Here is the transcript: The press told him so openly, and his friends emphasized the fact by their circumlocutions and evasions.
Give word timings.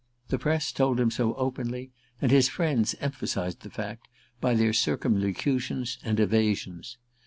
The 0.29 0.39
press 0.39 0.71
told 0.71 0.99
him 0.99 1.11
so 1.11 1.35
openly, 1.35 1.91
and 2.19 2.31
his 2.31 2.49
friends 2.49 2.95
emphasized 3.01 3.59
the 3.59 3.69
fact 3.69 4.07
by 4.39 4.55
their 4.55 4.73
circumlocutions 4.73 5.99
and 6.03 6.19
evasions. 6.19 6.97